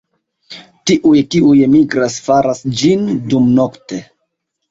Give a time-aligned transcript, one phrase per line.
[0.91, 3.05] Tiuj kiuj migras faras ĝin
[3.35, 4.01] dumnokte.